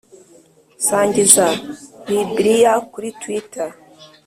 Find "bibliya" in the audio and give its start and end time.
2.07-2.73